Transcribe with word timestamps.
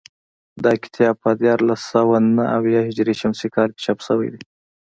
دا 0.63 0.73
کتاب 0.83 1.15
په 1.23 1.31
دیارلس 1.41 1.81
سوه 1.93 2.15
نهه 2.35 2.45
اویا 2.57 2.79
هجري 2.87 3.15
شمسي 3.21 3.47
کال 3.55 3.69
کې 3.75 3.81
چاپ 3.85 3.99
شوی 4.07 4.27
دی 4.33 4.41